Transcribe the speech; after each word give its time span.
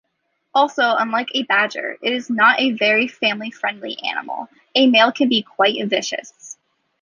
Also, 0.55 0.81
unlike 0.81 1.27
a 1.35 1.43
badger, 1.43 1.95
it 2.01 2.11
is 2.11 2.27
not 2.27 2.59
a 2.59 2.71
very 2.71 3.07
family-friendly 3.07 3.99
animal, 3.99 4.49
a 4.73 4.87
male 4.87 5.11
can 5.11 5.29
be 5.29 5.43
quite 5.43 5.75
vicious. 5.85 6.57